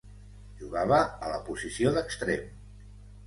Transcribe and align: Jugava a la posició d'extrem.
Jugava 0.61 1.01
a 1.27 1.29
la 1.33 1.37
posició 1.49 1.91
d'extrem. 1.97 2.47